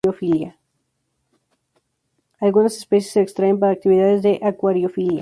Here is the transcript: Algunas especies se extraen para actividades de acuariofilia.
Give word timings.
Algunas 2.39 2.75
especies 2.75 3.13
se 3.13 3.21
extraen 3.21 3.59
para 3.59 3.71
actividades 3.73 4.23
de 4.23 4.39
acuariofilia. 4.41 5.09